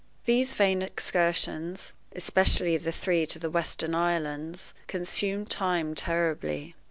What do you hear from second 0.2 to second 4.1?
These vain excursions especially the three to the western